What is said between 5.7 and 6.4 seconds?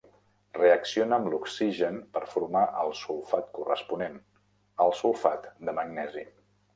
magnesi.